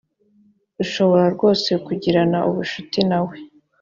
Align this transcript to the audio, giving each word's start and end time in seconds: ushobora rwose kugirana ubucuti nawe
ushobora 0.83 1.25
rwose 1.35 1.69
kugirana 1.85 2.39
ubucuti 2.49 2.99
nawe 3.09 3.35